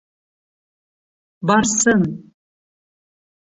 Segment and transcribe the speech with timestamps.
[1.47, 2.01] Барсын...